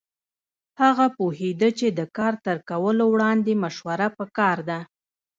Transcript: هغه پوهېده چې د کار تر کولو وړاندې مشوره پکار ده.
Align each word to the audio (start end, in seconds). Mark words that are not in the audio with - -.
هغه 0.81 1.05
پوهېده 1.17 1.69
چې 1.79 1.87
د 1.99 2.01
کار 2.17 2.33
تر 2.45 2.57
کولو 2.69 3.03
وړاندې 3.13 3.53
مشوره 3.63 4.07
پکار 4.19 4.57
ده. 4.69 4.79